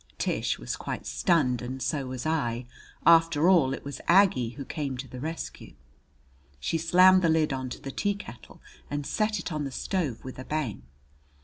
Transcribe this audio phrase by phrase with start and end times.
[0.17, 2.65] Tish was quite stunned and so was I.
[3.05, 5.75] After all, it was Aggie who came to the rescue.
[6.59, 10.39] She slammed the lid on to the teakettle and set it on the stove with
[10.39, 10.81] a bang.